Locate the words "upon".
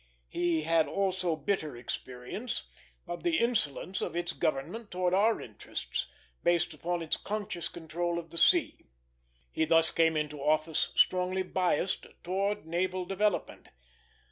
6.73-7.03